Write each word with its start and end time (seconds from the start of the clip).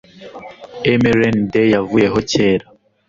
mrnd 1.01 1.51
yavuyeho 1.73 2.17
kera 2.29 2.65